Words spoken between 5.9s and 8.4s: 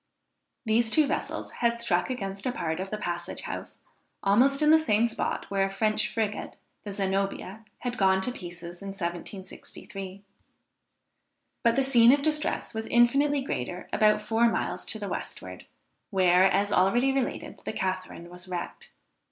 frigate, the Zenobia, had gone to